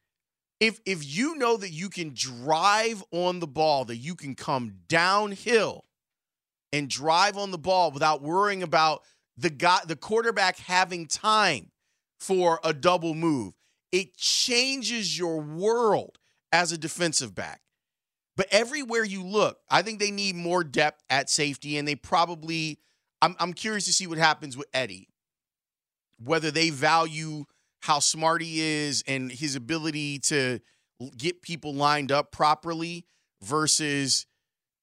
If 0.59 0.79
if 0.85 1.05
you 1.05 1.35
know 1.35 1.57
that 1.57 1.71
you 1.71 1.89
can 1.89 2.13
drive 2.13 3.03
on 3.11 3.39
the 3.39 3.47
ball, 3.47 3.85
that 3.85 3.97
you 3.97 4.15
can 4.15 4.35
come 4.35 4.73
downhill 4.87 5.85
and 6.71 6.89
drive 6.89 7.37
on 7.37 7.51
the 7.51 7.57
ball 7.57 7.91
without 7.91 8.21
worrying 8.21 8.63
about 8.63 9.01
the 9.37 9.49
guy 9.49 9.79
the 9.85 9.95
quarterback 9.95 10.57
having 10.57 11.07
time 11.07 11.71
for 12.19 12.59
a 12.63 12.73
double 12.73 13.13
move, 13.13 13.53
it 13.91 14.15
changes 14.15 15.17
your 15.17 15.41
world 15.41 16.17
as 16.51 16.71
a 16.71 16.77
defensive 16.77 17.35
back. 17.35 17.61
But 18.37 18.47
everywhere 18.51 19.03
you 19.03 19.23
look, 19.23 19.59
I 19.69 19.81
think 19.81 19.99
they 19.99 20.11
need 20.11 20.35
more 20.35 20.63
depth 20.63 21.03
at 21.09 21.29
safety, 21.29 21.77
and 21.77 21.87
they 21.87 21.95
probably 21.95 22.79
I'm 23.21 23.35
I'm 23.39 23.53
curious 23.53 23.85
to 23.85 23.93
see 23.93 24.07
what 24.07 24.17
happens 24.17 24.55
with 24.55 24.67
Eddie. 24.73 25.09
Whether 26.23 26.51
they 26.51 26.69
value 26.69 27.45
how 27.81 27.99
smart 27.99 28.41
he 28.41 28.61
is 28.61 29.03
and 29.07 29.31
his 29.31 29.55
ability 29.55 30.19
to 30.19 30.59
get 31.17 31.41
people 31.41 31.73
lined 31.73 32.11
up 32.11 32.31
properly 32.31 33.05
versus 33.41 34.25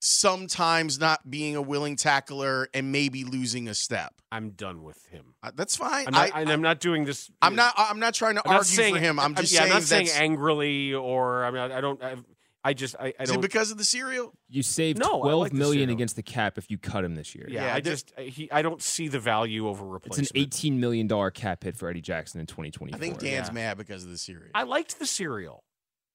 sometimes 0.01 0.99
not 0.99 1.31
being 1.31 1.55
a 1.55 1.62
willing 1.62 1.95
tackler 1.95 2.69
and 2.75 2.91
maybe 2.91 3.25
losing 3.25 3.69
a 3.69 3.75
step. 3.75 4.15
I'm 4.33 4.51
done 4.51 4.83
with 4.83 5.05
him. 5.07 5.35
Uh, 5.43 5.53
That's 5.55 5.77
fine. 5.77 6.07
I'm 6.09 6.12
not, 6.12 6.35
I, 6.35 6.41
and 6.41 6.51
I'm 6.51 6.62
not 6.62 6.81
doing 6.81 7.05
this. 7.05 7.31
am 7.41 7.55
not. 7.55 7.75
I'm 7.77 8.01
not 8.01 8.15
trying 8.15 8.35
to 8.35 8.43
I'm 8.45 8.57
argue 8.57 8.65
saying 8.65 8.95
for 8.95 9.01
him. 9.01 9.21
I'm 9.21 9.35
just 9.35 9.53
yeah, 9.53 9.61
saying 9.61 9.73
I'm 9.73 9.77
not 9.79 9.83
saying 9.85 10.09
angrily 10.15 10.93
or 10.93 11.45
I 11.45 11.51
mean 11.51 11.61
I, 11.61 11.79
I 11.79 11.81
don't. 11.81 12.03
I, 12.03 12.17
I 12.64 12.75
just 12.75 12.95
I, 13.00 13.12
I 13.19 13.23
Is 13.25 13.31
it 13.31 13.40
because 13.40 13.71
of 13.73 13.78
the 13.78 13.85
cereal? 13.85 14.33
You 14.49 14.62
saved 14.62 14.99
No, 15.00 15.21
twelve 15.21 15.40
like 15.40 15.52
million 15.52 15.83
cereal. 15.88 15.95
against 15.97 16.14
the 16.16 16.23
cap 16.23 16.59
if 16.59 16.71
you 16.71 16.78
cut 16.78 17.04
him 17.04 17.16
this 17.16 17.35
year. 17.35 17.47
yeah, 17.49 17.66
Yeah, 17.66 17.75
I 17.75 17.81
there- 17.81 17.92
just 17.95 18.12
he. 18.19 18.50
I 18.52 18.62
don't 18.62 18.81
see 18.81 19.09
the 19.09 19.19
value 19.19 19.66
over 19.69 19.85
replacement. 19.85 20.26
It's 20.26 20.31
replacement. 20.33 20.37
an 20.37 20.42
eighteen 20.59 20.81
million 20.81 21.07
dollar 21.09 21.31
cap 21.33 21.64
hit 21.64 21.76
for 21.76 21.88
Eddie 21.88 22.00
Jackson 22.00 22.38
in 22.40 22.47
twenty 22.47 22.71
twenty 22.71 22.95
I 22.95 22.99
think 22.99 23.19
Dan's 23.19 23.49
Yeah. 23.49 23.52
mad 23.54 23.78
because 23.78 24.04
of 24.04 24.11
the 24.11 24.19
cereal. 24.19 24.50
I 24.54 24.62
liked 24.62 24.99
the 25.00 25.07
cereal. 25.07 25.64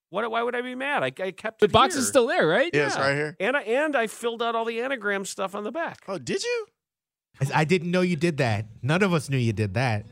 What? 0.10 0.30
Why 0.32 0.42
would 0.42 0.56
I 0.56 0.62
be 0.62 0.74
mad? 0.74 1.04
I, 1.04 1.08
I 1.22 1.32
kept 1.32 1.60
The 1.60 1.66
it 1.66 1.72
box 1.74 1.96
here. 1.96 2.02
is 2.02 2.08
still 2.08 2.28
there, 2.28 2.48
right? 2.48 2.72
Yeah, 2.74 2.86
it's 2.88 2.96
right 2.96 3.14
here. 3.14 3.36
and 3.42 3.58
I 3.58 3.62
and 3.64 3.94
I 3.96 4.08
filled 4.08 4.42
out 4.42 4.56
all 4.56 4.64
the 4.64 4.80
anagram 4.80 5.26
stuff 5.26 5.54
on 5.54 5.66
the 5.66 5.72
back. 5.72 6.00
Oh, 6.08 6.18
did 6.18 6.44
you? 6.44 6.68
I- 7.42 7.60
I 7.62 7.64
didn't 7.66 7.92
know 7.92 8.02
you 8.02 8.16
did 8.16 8.38
that. 8.38 8.68
None 8.82 9.04
of 9.04 9.14
us 9.14 9.30
knew 9.30 9.38
you 9.38 9.52
did 9.54 9.74
that. 9.74 10.06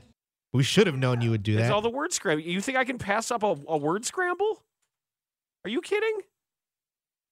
We 0.52 0.64
should 0.64 0.88
have 0.88 0.98
known 0.98 1.22
you 1.22 1.32
would 1.32 1.44
do 1.44 1.54
It's 1.54 1.64
that. 1.68 1.72
all 1.72 1.82
the 1.82 1.90
word 1.90 2.12
scramble. 2.14 2.44
You 2.44 2.60
think 2.62 2.78
I 2.78 2.84
can 2.84 2.98
pass 2.98 3.32
up 3.32 3.42
a, 3.44 3.56
a 3.68 3.78
word 3.78 4.06
scramble? 4.06 4.62
Are 5.66 5.70
you 5.70 5.82
kidding? 5.82 6.20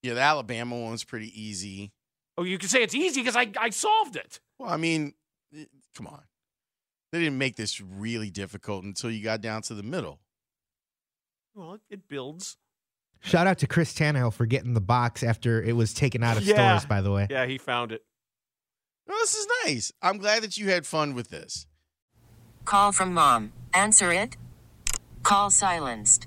Yeah, 0.02 0.14
the 0.14 0.20
Alabama 0.20 0.76
one's 0.78 1.04
pretty 1.04 1.28
easy. 1.40 1.92
Oh, 2.36 2.42
you 2.42 2.58
can 2.58 2.68
say 2.68 2.82
it's 2.82 2.94
easy 2.94 3.20
because 3.22 3.36
I, 3.36 3.50
I 3.58 3.70
solved 3.70 4.16
it. 4.16 4.40
Well, 4.58 4.68
I 4.70 4.76
mean, 4.76 5.14
eh, 5.56 5.64
come 5.96 6.08
on. 6.08 6.22
They 7.12 7.20
didn't 7.20 7.38
make 7.38 7.54
this 7.54 7.80
really 7.80 8.28
difficult 8.30 8.82
until 8.84 9.10
you 9.10 9.22
got 9.22 9.40
down 9.40 9.62
to 9.62 9.74
the 9.74 9.84
middle. 9.84 10.18
Well, 11.54 11.74
it, 11.74 11.80
it 11.88 12.08
builds. 12.08 12.56
Shout 13.20 13.46
out 13.46 13.58
to 13.58 13.68
Chris 13.68 13.94
Tannehill 13.94 14.34
for 14.34 14.46
getting 14.46 14.74
the 14.74 14.80
box 14.80 15.22
after 15.22 15.62
it 15.62 15.74
was 15.76 15.94
taken 15.94 16.24
out 16.24 16.36
of 16.36 16.42
Yeah. 16.42 16.76
stores, 16.76 16.86
by 16.88 17.00
the 17.00 17.12
way. 17.12 17.28
Yeah, 17.30 17.46
he 17.46 17.56
found 17.56 17.92
it. 17.92 18.02
Well, 19.06 19.16
this 19.18 19.34
is 19.34 19.46
nice. 19.64 19.92
I'm 20.02 20.18
glad 20.18 20.42
that 20.42 20.58
you 20.58 20.70
had 20.70 20.86
fun 20.86 21.14
with 21.14 21.30
this. 21.30 21.66
Call 22.64 22.90
from 22.90 23.14
mom. 23.14 23.52
Answer 23.72 24.12
it. 24.12 24.36
Call 25.22 25.50
silenced. 25.50 26.26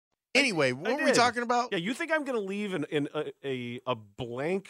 Anyway, 0.33 0.71
what 0.71 0.91
I 0.91 0.95
were 0.95 1.05
we 1.05 1.11
talking 1.11 1.43
about? 1.43 1.69
Yeah, 1.71 1.77
you 1.79 1.93
think 1.93 2.11
I'm 2.11 2.23
going 2.23 2.37
to 2.39 2.45
leave 2.45 2.73
in, 2.73 2.85
in 2.85 3.09
a, 3.13 3.25
a, 3.43 3.81
a 3.87 3.95
blank, 3.95 4.69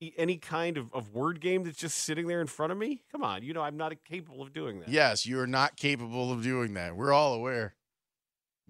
e- 0.00 0.12
any 0.18 0.36
kind 0.36 0.76
of, 0.76 0.92
of 0.92 1.10
word 1.12 1.40
game 1.40 1.64
that's 1.64 1.78
just 1.78 1.98
sitting 1.98 2.26
there 2.26 2.40
in 2.40 2.46
front 2.46 2.70
of 2.72 2.78
me? 2.78 3.02
Come 3.10 3.22
on, 3.22 3.42
you 3.42 3.54
know 3.54 3.62
I'm 3.62 3.76
not 3.76 3.92
capable 4.04 4.42
of 4.42 4.52
doing 4.52 4.80
that. 4.80 4.88
Yes, 4.88 5.24
you 5.26 5.40
are 5.40 5.46
not 5.46 5.76
capable 5.76 6.30
of 6.32 6.42
doing 6.42 6.74
that. 6.74 6.96
We're 6.96 7.12
all 7.12 7.34
aware. 7.34 7.74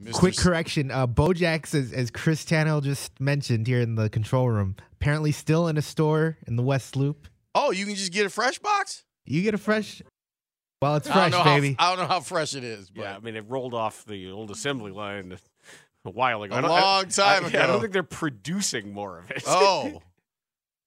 Mr. 0.00 0.12
Quick 0.14 0.36
correction. 0.36 0.90
Uh, 0.90 1.06
Bojack's, 1.06 1.74
as, 1.74 1.92
as 1.92 2.10
Chris 2.10 2.44
Tannehill 2.44 2.82
just 2.82 3.20
mentioned 3.20 3.66
here 3.66 3.80
in 3.80 3.94
the 3.94 4.08
control 4.08 4.48
room, 4.50 4.74
apparently 4.92 5.30
still 5.32 5.68
in 5.68 5.76
a 5.76 5.82
store 5.82 6.36
in 6.46 6.56
the 6.56 6.62
West 6.64 6.96
Loop. 6.96 7.28
Oh, 7.54 7.70
you 7.70 7.86
can 7.86 7.94
just 7.94 8.12
get 8.12 8.26
a 8.26 8.30
fresh 8.30 8.58
box? 8.58 9.04
You 9.24 9.42
get 9.42 9.54
a 9.54 9.58
fresh. 9.58 10.02
Well, 10.82 10.96
it's 10.96 11.08
I 11.08 11.12
don't 11.14 11.18
fresh, 11.18 11.32
know 11.32 11.38
how- 11.50 11.56
baby. 11.56 11.76
I 11.78 11.90
don't 11.90 11.98
know 12.00 12.12
how 12.12 12.20
fresh 12.20 12.54
it 12.56 12.64
is, 12.64 12.90
but 12.90 13.02
Yeah, 13.02 13.16
I 13.16 13.20
mean, 13.20 13.36
it 13.36 13.44
rolled 13.48 13.72
off 13.74 14.04
the 14.04 14.30
old 14.30 14.50
assembly 14.50 14.90
line 14.90 15.38
a 16.04 16.10
while 16.10 16.42
ago. 16.42 16.54
A 16.54 16.58
I 16.58 16.60
I- 16.62 16.80
long 16.80 17.08
time 17.08 17.44
I- 17.46 17.48
yeah, 17.48 17.60
I 17.60 17.64
ago. 17.64 17.72
don't 17.72 17.80
think 17.80 17.92
they're 17.92 18.02
producing 18.02 18.92
more 18.92 19.18
of 19.18 19.30
it. 19.30 19.42
oh, 19.48 20.02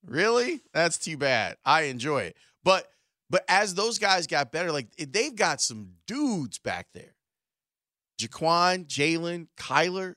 really? 0.06 0.60
That's 0.72 0.98
too 0.98 1.16
bad. 1.16 1.56
I 1.64 1.82
enjoy 1.82 2.22
it, 2.22 2.36
but 2.64 2.88
but 3.30 3.44
as 3.48 3.74
those 3.74 3.98
guys 3.98 4.26
got 4.26 4.52
better, 4.52 4.72
like 4.72 4.88
they've 4.96 5.34
got 5.36 5.60
some 5.60 5.90
dudes 6.06 6.58
back 6.58 6.86
there. 6.94 7.14
Jaquan, 8.20 8.86
Jaylon, 8.86 9.46
Kyler, 9.56 10.14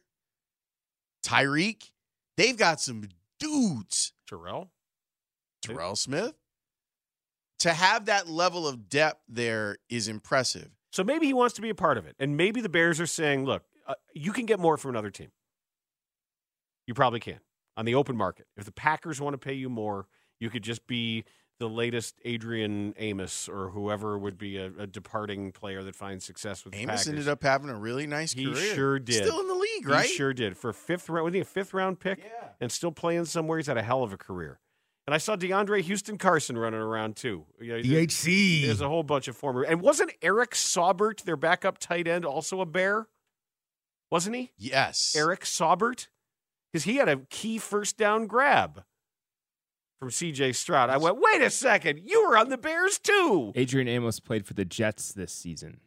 Tyrique, 1.24 1.92
they've 2.38 2.58
got 2.58 2.80
some 2.82 3.04
dudes. 3.40 4.14
Terrell? 4.28 4.72
Terrell 5.62 5.96
Smith. 5.96 6.34
To 7.60 7.74
have 7.74 8.06
that 8.06 8.28
level 8.28 8.68
of 8.68 8.90
depth 8.90 9.22
there 9.30 9.78
is 9.90 10.08
impressive. 10.08 10.70
So 10.92 11.04
maybe 11.04 11.28
he 11.28 11.34
wants 11.34 11.54
to 11.56 11.62
be 11.62 11.70
a 11.70 11.76
part 11.76 11.98
of 12.00 12.08
it. 12.08 12.16
And 12.18 12.36
maybe 12.36 12.60
the 12.62 12.70
Bears 12.70 13.00
are 13.00 13.06
saying, 13.06 13.46
look, 13.46 13.64
uh, 13.88 13.94
you 14.14 14.32
can 14.32 14.46
get 14.46 14.60
more 14.60 14.78
from 14.78 14.92
another 14.92 15.10
team. 15.10 15.32
You 16.88 16.94
probably 16.94 17.20
can 17.20 17.40
on 17.78 17.86
the 17.86 17.96
open 17.96 18.16
market. 18.16 18.48
If 18.58 18.66
the 18.66 18.72
Packers 18.72 19.22
want 19.22 19.34
to 19.34 19.38
pay 19.38 19.54
you 19.54 19.70
more, 19.70 20.08
you 20.40 20.50
could 20.50 20.64
just 20.64 20.88
be 20.88 21.24
the 21.60 21.70
latest 21.70 22.20
Adrian 22.26 22.94
Amos 22.98 23.48
or 23.48 23.70
whoever 23.70 24.18
would 24.18 24.38
be 24.38 24.58
a, 24.58 24.72
a 24.80 24.88
departing 24.88 25.52
player 25.52 25.84
that 25.84 25.96
finds 25.96 26.26
success 26.26 26.66
with 26.66 26.74
the 26.74 26.80
Amos 26.80 27.02
Packers. 27.02 27.08
ended 27.08 27.28
up 27.28 27.44
having 27.44 27.70
a 27.70 27.76
really 27.76 28.08
nice 28.08 28.34
He 28.34 28.46
career. 28.46 28.56
He 28.56 28.74
sure 28.74 29.00
did. 29.00 29.24
Still 29.24 29.40
in 29.40 29.48
the 29.48 29.54
league, 29.54 29.88
right? 29.88 30.08
He 30.08 30.16
sure 30.16 30.34
did. 30.34 30.58
For 30.58 30.72
a 30.72 30.74
fifth 30.74 31.08
round, 31.08 31.26
was 31.26 31.34
he 31.36 31.40
a 31.40 31.46
fifth 31.46 31.74
round 31.74 32.00
pick? 32.00 32.18
Yeah. 32.20 32.50
And 32.60 32.72
still 32.72 32.92
playing 32.92 33.26
somewhere. 33.26 33.60
He's 33.60 33.68
had 33.68 33.78
a 33.78 33.84
hell 33.84 34.02
of 34.02 34.12
a 34.12 34.18
career. 34.18 34.60
And 35.06 35.14
I 35.14 35.18
saw 35.20 35.36
DeAndre 35.36 35.82
Houston 35.82 36.18
Carson 36.18 36.58
running 36.58 36.80
around 36.80 37.16
too. 37.16 37.46
You 37.60 37.78
know, 37.78 37.84
DHC. 37.84 38.66
There's 38.66 38.82
a 38.82 38.88
whole 38.88 39.04
bunch 39.04 39.28
of 39.28 39.36
former. 39.36 39.62
And 39.62 39.82
wasn't 39.82 40.12
Eric 40.22 40.52
Saubert, 40.52 41.24
their 41.24 41.38
backup 41.38 41.78
tight 41.78 42.08
end, 42.08 42.26
also 42.26 42.62
a 42.62 42.66
bear? 42.66 43.08
Wasn't 44.12 44.36
he? 44.36 44.52
Yes. 44.58 45.16
Eric 45.18 45.42
Saubert? 45.42 46.08
Because 46.72 46.84
he 46.84 46.98
had 46.98 47.10
a 47.10 47.18
key 47.30 47.58
first 47.58 47.98
down 47.98 48.28
grab 48.28 48.84
from 50.00 50.10
CJ 50.10 50.56
Stroud. 50.56 50.90
I 50.90 50.98
went, 50.98 51.18
wait 51.20 51.42
a 51.42 51.50
second, 51.50 52.02
you 52.06 52.28
were 52.28 52.38
on 52.38 52.50
the 52.50 52.58
Bears 52.58 53.00
too. 53.00 53.52
Adrian 53.56 53.88
Amos 53.88 54.20
played 54.20 54.46
for 54.46 54.54
the 54.54 54.66
Jets 54.66 55.14
this 55.14 55.32
season. 55.32 55.80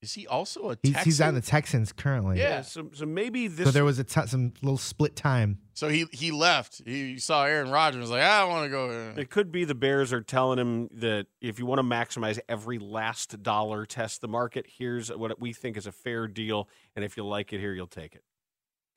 Okay. 0.00 0.04
Is 0.04 0.14
he 0.14 0.26
also 0.26 0.70
a 0.70 0.78
He's, 0.82 0.92
Texan? 0.92 1.04
he's 1.04 1.20
on 1.20 1.34
the 1.34 1.40
Texans 1.40 1.92
currently. 1.92 2.38
Yeah. 2.38 2.62
So, 2.62 2.90
so 2.92 3.04
maybe 3.04 3.48
this. 3.48 3.66
So 3.66 3.72
there 3.72 3.84
was 3.84 3.98
a 3.98 4.04
t- 4.04 4.26
some 4.26 4.52
little 4.62 4.78
split 4.78 5.16
time. 5.16 5.58
So 5.74 5.88
he 5.88 6.06
he 6.12 6.30
left. 6.30 6.82
He 6.84 7.18
saw 7.18 7.44
Aaron 7.44 7.70
Rodgers 7.70 7.96
and 7.96 8.02
was 8.02 8.10
like, 8.10 8.22
I 8.22 8.44
want 8.44 8.64
to 8.64 8.70
go. 8.70 9.14
It 9.16 9.30
could 9.30 9.50
be 9.50 9.64
the 9.64 9.74
Bears 9.74 10.12
are 10.12 10.20
telling 10.20 10.58
him 10.58 10.88
that 10.92 11.26
if 11.40 11.58
you 11.58 11.66
want 11.66 11.78
to 11.80 11.82
maximize 11.82 12.38
every 12.48 12.78
last 12.78 13.42
dollar, 13.42 13.86
test 13.86 14.20
the 14.20 14.28
market. 14.28 14.66
Here's 14.68 15.10
what 15.10 15.40
we 15.40 15.52
think 15.52 15.76
is 15.76 15.86
a 15.86 15.92
fair 15.92 16.26
deal, 16.28 16.68
and 16.94 17.04
if 17.04 17.16
you 17.16 17.24
like 17.24 17.52
it 17.52 17.60
here, 17.60 17.72
you'll 17.72 17.86
take 17.86 18.14
it. 18.14 18.22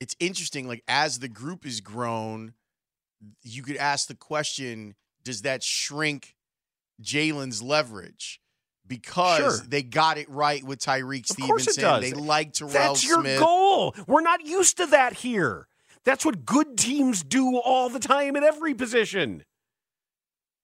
It's 0.00 0.16
interesting. 0.20 0.66
Like 0.68 0.82
as 0.86 1.18
the 1.18 1.28
group 1.28 1.66
is 1.66 1.80
grown, 1.80 2.54
you 3.42 3.62
could 3.62 3.76
ask 3.76 4.08
the 4.08 4.14
question: 4.14 4.94
Does 5.24 5.42
that 5.42 5.62
shrink 5.64 6.36
Jaylon's 7.02 7.62
leverage? 7.62 8.40
Because 8.86 9.38
Sure. 9.58 9.66
they 9.68 9.82
got 9.82 10.18
it 10.18 10.28
right 10.28 10.62
with 10.62 10.80
Tyrique 10.80 11.30
Of 11.30 11.36
course 11.46 11.66
it 11.66 11.74
Stevenson. 11.74 12.02
does. 12.02 12.10
They 12.10 12.12
like 12.12 12.52
Terrell 12.52 12.72
That's 12.72 13.04
your 13.04 13.20
Smith. 13.20 13.38
goal. 13.40 13.94
We're 14.06 14.20
not 14.22 14.44
used 14.44 14.76
to 14.78 14.86
that 14.86 15.14
here. 15.14 15.68
That's 16.04 16.24
what 16.24 16.44
good 16.44 16.76
teams 16.76 17.22
do 17.22 17.58
all 17.58 17.88
the 17.88 18.00
time 18.00 18.34
at 18.36 18.42
every 18.42 18.74
position. 18.74 19.44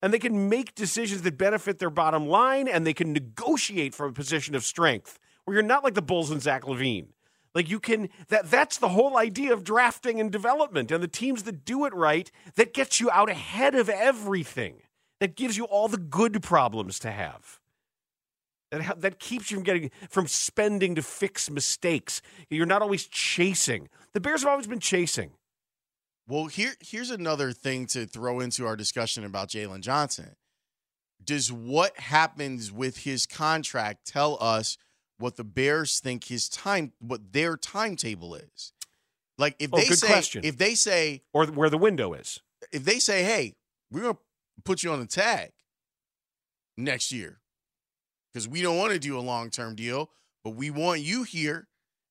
And 0.02 0.12
they 0.12 0.18
can 0.18 0.48
make 0.48 0.75
decisions 0.75 1.22
that 1.22 1.38
benefit 1.38 1.78
their 1.78 1.90
bottom 1.90 2.26
line, 2.28 2.68
and 2.68 2.87
they 2.87 2.94
can 2.94 3.12
negotiate 3.12 3.94
from 3.94 4.10
a 4.10 4.12
position 4.12 4.54
of 4.54 4.64
strength 4.64 5.18
where 5.44 5.54
you're 5.54 5.62
not 5.62 5.82
like 5.82 5.94
the 5.94 6.02
Bulls 6.02 6.30
and 6.30 6.42
Zach 6.42 6.62
LaVine. 6.64 7.08
Like 7.54 7.68
you 7.70 7.80
can 7.80 8.08
that 8.28 8.50
that's 8.50 8.76
the 8.78 8.90
whole 8.90 9.16
idea 9.16 9.52
of 9.52 9.64
drafting 9.64 10.20
and 10.20 10.30
development. 10.30 10.92
And 10.92 11.02
the 11.02 11.08
teams 11.08 11.44
that 11.44 11.64
do 11.64 11.84
it 11.87 11.94
right, 11.94 12.30
that 12.56 12.75
gets 12.75 13.00
you 13.00 13.10
out 13.10 13.30
ahead 13.30 13.75
of 13.75 13.88
everything. 13.88 14.82
That 15.18 15.34
gives 15.34 15.56
you 15.56 15.64
all 15.64 15.88
the 15.88 15.96
good 15.98 16.42
problems 16.42 16.98
to 17.00 17.10
have. 17.10 17.58
That, 18.70 18.82
ha- 18.82 18.94
that 18.98 19.18
keeps 19.18 19.50
you 19.50 19.56
from 19.56 19.64
getting 19.64 19.90
from 20.10 20.26
spending 20.26 20.94
to 20.96 21.02
fix 21.02 21.50
mistakes. 21.50 22.20
You're 22.50 22.66
not 22.66 22.82
always 22.82 23.06
chasing. 23.06 23.88
The 24.12 24.20
Bears 24.20 24.42
have 24.42 24.50
always 24.50 24.66
been 24.66 24.80
chasing. 24.80 25.30
Well, 26.26 26.46
here 26.46 26.72
here's 26.80 27.10
another 27.10 27.52
thing 27.52 27.87
to 27.87 28.04
throw 28.06 28.40
into 28.40 28.66
our 28.66 28.76
discussion 28.76 29.25
about 29.25 29.48
Jaylon 29.48 29.80
Johnson. 29.80 30.37
Does 31.25 31.50
what 31.50 31.98
happens 31.98 32.70
with 32.70 32.98
his 32.98 33.25
contract 33.26 34.06
tell 34.06 34.37
us 34.40 34.76
what 35.18 35.37
the 35.37 35.44
Bears 35.44 35.98
think 36.00 36.25
his 36.25 36.48
time, 36.48 36.92
what 37.00 37.32
their 37.32 37.56
timetable 37.56 38.34
is? 38.34 38.72
Like 39.38 39.56
if 39.58 39.70
Oh, 39.72 39.78
they 39.78 39.88
good 39.88 39.98
say, 39.98 40.06
question. 40.08 40.44
if 40.44 40.58
they 40.58 40.75
say, 40.75 41.22
or 41.32 41.46
where 41.46 41.70
the 41.70 41.78
window 41.78 42.12
is. 42.12 42.40
if 42.72 42.84
they 42.84 42.98
say, 42.98 43.22
hey, 43.25 43.54
we're 43.90 44.02
gonna 44.02 44.18
put 44.64 44.82
you 44.82 44.92
on 44.92 45.00
the 45.00 45.06
tag 45.06 45.52
next 46.76 47.12
year 47.12 47.38
because 48.38 48.49
we 48.49 48.62
don't 48.62 48.76
want 48.76 48.92
to 48.92 49.00
do 49.00 49.18
a 49.18 49.21
long 49.21 49.50
term 49.50 49.75
deal, 49.75 50.11
but 50.45 50.50
we 50.50 50.71
want 50.71 51.00
you 51.00 51.25
here 51.25 51.66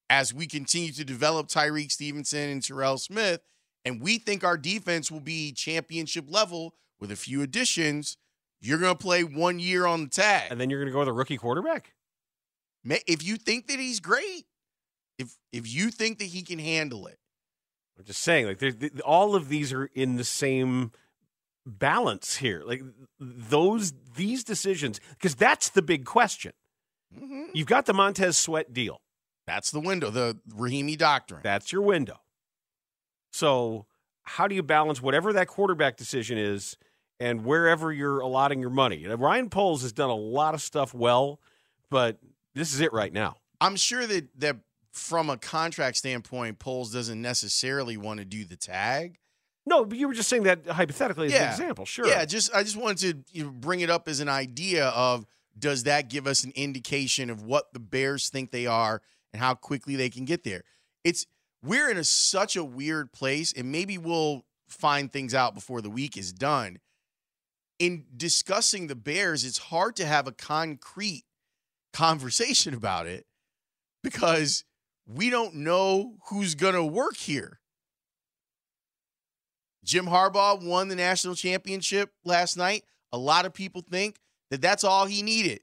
as 0.10 0.34
we 0.34 0.46
continue 0.46 0.92
to 0.92 1.06
develop 1.06 1.48
Tyrique 1.48 1.90
Stevenson 1.92 2.50
and 2.50 2.62
Terrell 2.62 2.98
Smith, 2.98 3.40
and 3.86 4.02
we 4.02 4.18
think 4.18 4.44
our 4.44 4.58
defense 4.58 5.10
will 5.10 5.22
be 5.22 5.54
championship 5.54 6.26
level 6.28 6.74
with 7.00 7.12
a 7.12 7.16
few 7.16 7.42
additions. 7.42 8.18
You're 8.60 8.78
gonna 8.78 8.96
play 8.96 9.24
one 9.24 9.60
year 9.60 9.86
on 9.86 10.04
the 10.04 10.10
tag, 10.10 10.52
And 10.52 10.60
then 10.60 10.70
you're 10.70 10.80
going 10.80 10.88
to 10.88 10.92
go 10.92 11.00
with 11.00 11.08
a 11.08 11.14
rookie 11.14 11.38
quarterback? 11.38 11.94
If 12.84 13.26
you 13.26 13.38
think 13.38 13.68
that 13.68 13.80
he's 13.80 14.02
great, 14.02 14.48
if 15.18 15.38
if 15.54 15.74
you 15.74 15.92
think 15.92 16.20
that 16.20 16.26
he 16.26 16.42
can 16.42 16.60
handle 16.60 17.08
it. 17.08 17.20
I'm 17.98 18.04
just 18.04 18.22
saying, 18.22 18.48
like, 18.48 19.02
all 19.06 19.34
of 19.34 19.48
these 19.48 19.72
are 19.72 19.86
in 19.86 20.18
the 20.18 20.24
same 20.24 20.92
balance 21.68 22.38
here. 22.38 22.64
Like, 22.66 22.82
those, 23.20 23.94
these 24.16 24.44
decisions, 24.44 25.00
because 25.12 25.36
that's 25.36 25.70
the 25.70 25.82
big 25.82 26.06
question. 26.06 26.54
Mhm. 27.16 27.50
You've 27.54 27.68
got 27.68 27.86
the 27.86 27.94
Montez 27.94 28.38
Sweat 28.38 28.74
deal. 28.74 29.02
That's 29.46 29.72
the 29.72 29.80
window, 29.80 30.10
the 30.10 30.38
Rahimi 30.50 30.98
doctrine. 30.98 31.42
That's 31.44 31.72
your 31.72 31.82
window. 31.82 32.20
So, 33.32 33.86
how 34.24 34.48
do 34.48 34.56
you 34.56 34.64
balance 34.64 35.02
whatever 35.02 35.32
that 35.34 35.48
quarterback 35.48 35.96
decision 35.96 36.38
is 36.38 36.76
and 37.20 37.46
wherever 37.46 37.94
you're 37.94 38.20
allotting 38.20 38.60
your 38.60 38.70
money? 38.70 38.98
You 38.98 39.10
know, 39.10 39.16
Ryan 39.16 39.50
Poles 39.50 39.84
has 39.84 39.94
done 39.94 40.10
a 40.10 40.16
lot 40.16 40.54
of 40.54 40.62
stuff 40.62 40.94
well, 40.94 41.40
but 41.90 42.18
this 42.56 42.74
is 42.74 42.82
it 42.82 42.92
right 42.92 43.14
now. 43.14 43.38
I'm 43.62 43.76
sure 43.78 44.06
that 44.06 44.28
that 44.40 44.58
from 44.92 45.30
a 45.30 45.38
contract 45.38 45.98
standpoint, 45.98 46.60
Poles 46.60 46.92
doesn't 46.92 47.22
necessarily 47.22 47.96
want 47.98 48.20
to 48.20 48.26
do 48.26 48.44
the 48.44 48.58
tag. 48.58 49.20
No, 49.68 49.84
but 49.84 49.98
you 49.98 50.08
were 50.08 50.14
just 50.14 50.30
saying 50.30 50.44
that 50.44 50.66
hypothetically 50.66 51.28
as 51.28 51.34
an 51.34 51.50
example. 51.50 51.86
Sure. 51.86 52.08
Yeah, 52.08 52.24
just 52.24 52.54
I 52.56 52.64
just 52.64 52.78
wanted 52.78 53.26
to 53.26 53.38
you 53.38 53.44
know, 53.44 53.52
bring 53.52 53.82
it 53.82 53.90
up 53.90 54.08
as 54.08 54.22
an 54.22 54.30
idea 54.30 54.88
of 54.88 55.26
does 55.60 55.84
that 55.84 56.10
give 56.10 56.26
us 56.26 56.46
an 56.46 56.54
indication 56.56 57.30
of 57.30 57.44
what 57.44 57.74
the 57.74 57.80
Bears 57.80 58.30
think 58.30 58.52
they 58.52 58.66
are 58.66 59.02
and 59.34 59.42
how 59.42 59.56
quickly 59.56 59.98
they 59.98 60.10
can 60.10 60.24
get 60.24 60.46
there? 60.46 60.64
It's 61.04 61.26
we're 61.62 61.90
in 61.90 61.98
a 61.98 62.06
such 62.06 62.56
a 62.56 62.64
weird 62.64 63.12
place, 63.12 63.52
and 63.52 63.70
maybe 63.70 63.98
we'll 63.98 64.46
find 64.70 65.12
things 65.12 65.34
out 65.34 65.54
before 65.54 65.82
the 65.82 65.90
week 65.90 66.16
is 66.16 66.32
done. 66.32 66.80
In 67.78 68.06
discussing 68.16 68.88
the 68.88 68.96
Bears, 68.96 69.44
it's 69.44 69.58
hard 69.58 69.98
to 69.98 70.06
have 70.06 70.28
a 70.28 70.32
concrete 70.32 71.26
conversation 71.92 72.74
about 72.74 73.06
it 73.06 73.26
because 74.02 74.64
we 75.06 75.30
don't 75.30 75.56
know 75.56 76.16
who's 76.30 76.56
going 76.56 76.74
to 76.74 76.86
work 76.86 77.18
here. 77.18 77.60
Jim 79.84 80.06
Harbaugh 80.06 80.64
won 80.64 80.88
the 80.88 80.96
national 80.96 81.36
championship 81.36 82.12
last 82.26 82.58
night. 82.58 82.84
A 83.12 83.18
lot 83.18 83.46
of 83.46 83.54
people 83.54 83.82
think 83.82 84.20
that 84.52 84.62
that's 84.62 84.84
all 84.84 85.06
he 85.06 85.22
needed. 85.22 85.62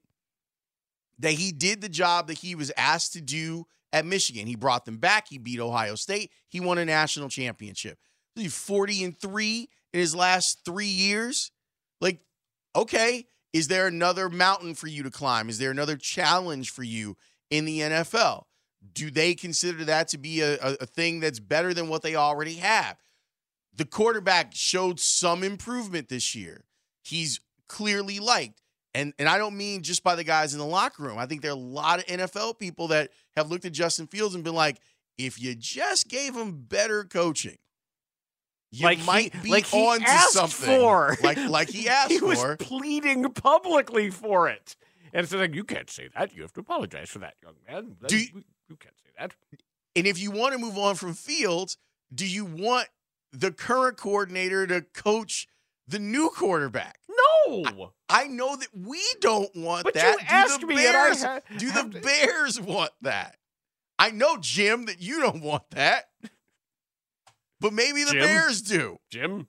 That 1.19 1.33
he 1.33 1.53
did 1.53 1.81
the 1.81 1.89
job 1.89 2.29
that 2.29 2.39
he 2.39 2.55
was 2.55 2.73
asked 2.77 3.13
to 3.13 3.21
do 3.21 3.67
at 3.93 4.05
Michigan. 4.05 4.47
He 4.47 4.57
brought 4.57 4.85
them 4.85 4.99
back. 4.99 5.29
He 5.29 5.39
beat 5.39 5.61
Ohio 5.61 5.95
State. 5.95 6.33
He 6.49 6.61
won 6.61 6.79
a 6.79 6.85
national 6.85 7.29
championship. 7.29 7.99
He's 8.35 8.57
40 8.57 9.05
and 9.05 9.19
3 9.19 9.69
in 9.93 10.01
his 10.01 10.15
last 10.15 10.65
3 10.65 10.87
years. 10.87 11.53
Like 12.01 12.21
okay, 12.75 13.27
is 13.53 13.69
there 13.69 13.87
another 13.87 14.29
mountain 14.29 14.75
for 14.75 14.89
you 14.89 15.05
to 15.05 15.11
climb? 15.11 15.49
Is 15.49 15.59
there 15.59 15.71
another 15.71 15.97
challenge 15.97 16.71
for 16.71 16.83
you 16.83 17.17
in 17.51 17.65
the 17.65 17.81
NFL? 17.81 18.45
Do 18.93 19.11
they 19.11 19.35
consider 19.35 19.85
that 19.85 20.09
to 20.09 20.19
be 20.19 20.41
a, 20.41 20.55
a, 20.55 20.77
a 20.81 20.87
thing 20.87 21.21
that's 21.21 21.39
better 21.39 21.73
than 21.73 21.89
what 21.89 22.03
they 22.03 22.17
already 22.17 22.55
have? 22.55 22.97
The 23.77 23.85
quarterback 23.85 24.53
showed 24.55 25.01
some 25.01 25.43
improvement 25.43 26.09
this 26.09 26.35
year. 26.35 26.65
He's 27.03 27.41
clearly 27.69 28.21
liked. 28.21 28.61
And, 28.95 29.13
and 29.19 29.29
I 29.29 29.39
don't 29.39 29.57
mean 29.57 29.83
just 29.83 30.05
by 30.05 30.15
the 30.15 30.23
guys 30.23 30.53
in 30.53 30.61
the 30.61 30.65
locker 30.67 31.03
room. 31.03 31.19
I 31.19 31.27
think 31.27 31.43
there 31.43 31.51
are 31.51 31.55
a 31.55 31.57
lot 31.57 31.99
of 31.99 32.07
NFL 32.07 32.59
people 32.61 32.89
that 32.89 33.11
have 33.37 33.51
looked 33.51 33.65
at 33.65 33.73
Justin 33.73 34.07
Fields 34.07 34.37
and 34.37 34.45
been 34.45 34.55
like, 34.55 34.79
if 35.19 35.41
you 35.43 35.55
just 35.57 36.09
gave 36.09 36.35
him 36.37 36.53
better 36.69 37.03
coaching, 37.05 37.59
you 38.71 38.85
Like 38.85 38.99
he- 38.99 39.07
might 39.07 39.43
be 39.43 39.51
like 39.51 39.73
on 39.73 40.01
to 40.01 40.19
something. 40.31 40.67
for. 40.79 41.17
Like 41.23 41.39
like 41.39 41.69
he 41.71 41.89
asked 41.89 42.13
he 42.13 42.21
was 42.21 42.41
for. 42.41 42.57
pleading 42.57 43.25
publicly 43.33 44.11
for 44.11 44.49
it. 44.49 44.77
And 45.13 45.23
it's 45.25 45.33
like, 45.33 45.55
you 45.55 45.65
can't 45.65 45.91
say 45.91 46.09
that. 46.17 46.35
You 46.35 46.43
have 46.43 46.53
to 46.55 46.61
apologize 46.61 47.09
for 47.11 47.21
that, 47.21 47.35
young 47.43 47.55
man. 47.69 47.97
Do 48.07 48.19
you- 48.19 48.45
you 48.69 48.77
can't 48.77 48.95
say 48.99 49.11
that. 49.19 49.35
And 49.97 50.07
if 50.07 50.19
you 50.21 50.31
want 50.31 50.53
to 50.55 50.59
move 50.59 50.77
on 50.79 50.95
from 50.97 51.15
Fields, 51.15 51.77
do 52.15 52.27
you 52.27 52.45
want 52.45 52.89
the 53.35 53.53
current 53.53 53.97
coordinator 53.97 54.67
to 54.67 54.83
coach 54.83 55.47
the 55.87 55.99
new 55.99 56.31
quarterback? 56.31 56.99
No. 57.49 57.93
I 58.09 58.27
know 58.27 58.57
that 58.57 58.69
we 58.75 59.01
don't 59.21 59.55
want 59.57 59.85
But 59.85 59.95
you 59.97 60.01
that. 60.01 60.19
do 60.19 60.25
asked 60.29 60.61
the 60.61 60.67
me 60.67 60.87
and 60.87 60.97
I 60.97 61.03
Bears, 61.09 61.23
ha- 61.23 61.41
do 61.59 61.71
the 61.71 62.01
Bears 62.01 62.61
want 62.61 62.93
that? 63.03 63.37
I 63.99 64.11
know, 64.11 64.37
Jim, 64.41 64.87
that 64.87 65.01
you 65.01 65.21
don't 65.21 65.43
want 65.43 65.63
that. 65.71 66.05
But 67.61 67.73
maybe 67.73 68.05
the 68.05 68.13
Jim? 68.13 68.21
Bears 68.23 68.63
do. 68.63 68.99
Jim, 69.11 69.47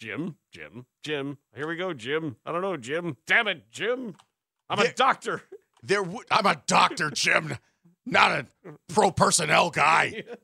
Jim, 0.00 0.36
Jim, 0.52 0.86
Jim. 1.02 1.38
Here 1.54 1.66
we 1.68 1.76
go, 1.76 1.92
Jim. 1.94 2.36
I 2.44 2.52
don't 2.52 2.62
know, 2.62 2.76
Jim. 2.76 3.16
Damn 3.26 3.48
it, 3.48 3.70
Jim. 3.70 4.16
I'm 4.68 4.78
a 4.80 4.92
doctor. 4.92 5.42
There, 5.82 6.02
would 6.02 6.26
I'm 6.30 6.46
a 6.46 6.60
doctor, 6.66 7.10
Jim, 7.10 7.56
not 8.06 8.32
a 8.32 8.46
pro 8.88 9.10
personnel 9.10 9.70
guy. 9.70 10.24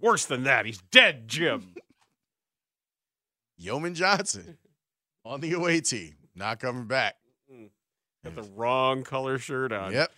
Worse 0.00 0.24
than 0.24 0.44
that, 0.44 0.66
he's 0.66 0.80
dead, 0.90 1.28
Jim. 1.28 1.74
Yeoman 3.56 3.94
Johnson 3.94 4.58
on 5.24 5.40
the 5.40 5.52
away 5.52 5.80
team, 5.80 6.14
not 6.34 6.60
coming 6.60 6.86
back. 6.86 7.16
Mm. 7.52 7.70
Got 8.24 8.34
the 8.36 8.48
wrong 8.54 9.02
color 9.02 9.38
shirt 9.38 9.72
on. 9.72 9.92
Yep. 9.92 10.12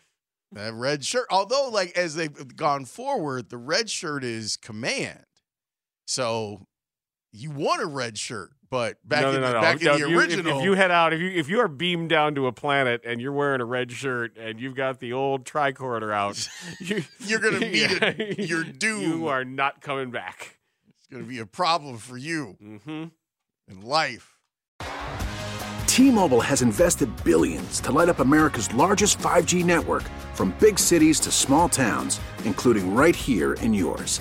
That 0.52 0.74
red 0.74 1.04
shirt. 1.04 1.26
Although, 1.30 1.70
like, 1.70 1.96
as 1.96 2.14
they've 2.14 2.56
gone 2.56 2.84
forward, 2.84 3.50
the 3.50 3.56
red 3.56 3.88
shirt 3.88 4.24
is 4.24 4.56
command. 4.56 5.24
So 6.06 6.66
you 7.32 7.50
want 7.50 7.82
a 7.82 7.86
red 7.86 8.18
shirt, 8.18 8.50
but 8.70 8.96
back 9.06 9.22
no, 9.22 9.30
in 9.32 9.40
no, 9.40 9.40
no, 9.40 9.46
the, 9.48 9.52
no. 9.54 9.60
back 9.60 9.82
No, 9.82 9.94
in 9.94 10.00
the 10.02 10.08
you- 10.08 10.18
original, 10.18 10.58
if, 10.58 10.64
you 10.64 10.72
head 10.74 10.90
out, 10.90 11.12
if 11.12 11.20
you 11.20 11.28
if 11.30 11.48
you 11.48 11.60
are 11.60 11.68
beamed 11.68 12.08
down 12.08 12.34
to 12.36 12.46
a 12.46 12.52
planet 12.52 13.02
and 13.04 13.20
you're 13.20 13.32
wearing 13.32 13.60
a 13.60 13.64
red 13.64 13.90
shirt 13.92 14.36
and 14.38 14.60
you've 14.60 14.74
got 14.76 15.00
the 15.00 15.12
old 15.12 15.44
tricorder 15.44 16.12
out, 16.12 16.48
you, 16.80 17.02
You're 17.20 17.40
gonna 17.40 17.60
meet 17.60 17.90
it. 17.90 18.38
Yeah. 18.38 18.44
Your 18.46 18.64
doom. 18.64 19.00
You 19.02 19.28
are 19.28 19.44
not 19.44 19.80
coming 19.80 20.10
back. 20.10 20.58
it's 20.98 21.06
going 21.08 21.22
to 21.22 21.28
be 21.28 21.38
a 21.38 21.46
problem 21.46 21.98
for 21.98 22.16
you 22.16 22.56
Mm-hmm. 22.62 23.04
in 23.68 23.80
life. 23.82 24.36
T-Mobile 25.86 26.40
has 26.40 26.62
invested 26.62 27.08
billions 27.24 27.80
to 27.80 27.92
light 27.92 28.08
up 28.08 28.20
America's 28.20 28.72
largest 28.74 29.18
5G 29.18 29.64
network 29.64 30.04
from 30.34 30.54
big 30.60 30.78
cities 30.78 31.18
to 31.20 31.30
small 31.32 31.68
towns, 31.68 32.20
including 32.44 32.94
right 32.94 33.14
here 33.16 33.54
in 33.54 33.74
yours. 33.74 34.20